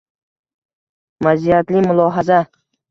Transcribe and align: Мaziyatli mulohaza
Мaziyatli 1.29 1.87
mulohaza 1.89 2.45